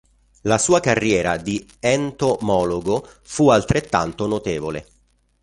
La 0.45 0.57
sua 0.57 0.79
carriera 0.79 1.37
di 1.37 1.63
entomologo 1.79 3.07
fu 3.21 3.49
altrettanto 3.49 4.25
notevole. 4.25 4.87